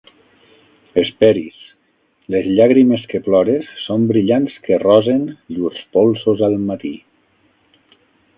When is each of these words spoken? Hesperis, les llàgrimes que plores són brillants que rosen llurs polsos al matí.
Hesperis, 1.01 1.59
les 2.35 2.47
llàgrimes 2.59 3.03
que 3.11 3.21
plores 3.27 3.69
són 3.83 4.09
brillants 4.13 4.57
que 4.65 4.81
rosen 4.87 5.23
llurs 5.35 5.85
polsos 5.99 6.43
al 6.51 6.59
matí. 6.73 6.95